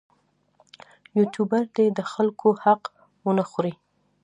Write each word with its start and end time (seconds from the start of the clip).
یوټوبر 1.17 1.63
دې 1.75 1.85
د 1.97 1.99
خلکو 2.11 2.47
حق 2.63 2.81
ونه 3.25 3.43
خوري. 3.49 3.73